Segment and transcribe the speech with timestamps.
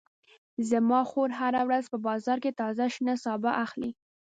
[0.69, 3.91] زما خور هره ورځ په بازار کې تازه شنه سابه اخلي